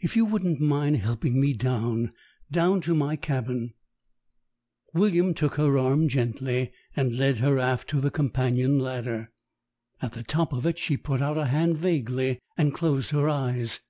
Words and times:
"If 0.00 0.16
you 0.16 0.26
wouldn't 0.26 0.60
mind 0.60 0.98
helping 0.98 1.40
me 1.40 1.54
down 1.54 2.12
down 2.50 2.82
to 2.82 2.94
my 2.94 3.16
cabin" 3.16 3.72
William 4.92 5.32
took 5.32 5.54
her 5.54 5.78
arm 5.78 6.08
gently 6.08 6.72
and 6.94 7.16
led 7.16 7.38
her 7.38 7.58
aft 7.58 7.88
to 7.88 8.02
the 8.02 8.10
companion 8.10 8.78
ladder. 8.78 9.32
At 10.02 10.12
the 10.12 10.22
top 10.24 10.52
of 10.52 10.66
it 10.66 10.78
she 10.78 10.98
put 10.98 11.22
out 11.22 11.38
a 11.38 11.46
hand 11.46 11.78
vaguely 11.78 12.42
and 12.58 12.74
closed 12.74 13.12
her 13.12 13.30
eyes. 13.30 13.80